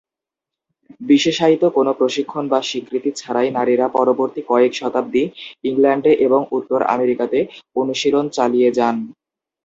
বিশেষায়িত 1.01 1.63
কোন 1.75 1.87
প্রশিক্ষণ 1.93 2.43
বা 2.49 2.59
স্বীকৃতি 2.63 3.09
ছাড়াই 3.15 3.49
নারীরা 3.51 3.87
পরবর্তী 3.89 4.41
কয়েক 4.47 4.71
শতাব্দী 4.75 5.23
ইংল্যান্ডে 5.63 6.11
এবং 6.25 6.41
উত্তর 6.57 6.79
আমেরিকাতে 6.93 7.39
অনুশীলন 7.75 8.25
চালিয়ে 8.37 8.69
যান! 8.77 8.95